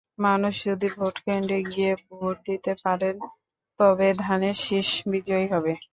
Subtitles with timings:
[0.21, 3.15] মানুষ যদি ভোটকেন্দ্রে গিয়ে ভোট দিতে পারেন,
[3.79, 5.73] তবে ধানের শীষ বিজয়ী হবে।